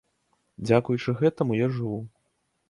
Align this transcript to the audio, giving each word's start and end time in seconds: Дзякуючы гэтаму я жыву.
Дзякуючы 0.69 1.15
гэтаму 1.19 1.59
я 1.59 1.67
жыву. 1.77 2.01